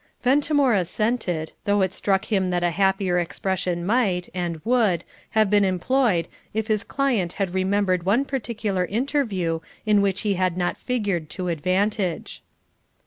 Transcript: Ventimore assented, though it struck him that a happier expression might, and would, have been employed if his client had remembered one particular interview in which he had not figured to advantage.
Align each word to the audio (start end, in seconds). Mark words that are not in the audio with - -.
Ventimore 0.23 0.73
assented, 0.73 1.51
though 1.65 1.83
it 1.83 1.93
struck 1.93 2.25
him 2.33 2.49
that 2.49 2.63
a 2.63 2.71
happier 2.71 3.19
expression 3.19 3.85
might, 3.85 4.29
and 4.33 4.59
would, 4.65 5.03
have 5.37 5.47
been 5.47 5.63
employed 5.63 6.27
if 6.55 6.65
his 6.65 6.83
client 6.83 7.33
had 7.33 7.53
remembered 7.53 8.01
one 8.01 8.25
particular 8.25 8.85
interview 8.85 9.59
in 9.85 10.01
which 10.01 10.21
he 10.21 10.33
had 10.33 10.57
not 10.57 10.77
figured 10.79 11.29
to 11.29 11.49
advantage. 11.49 12.41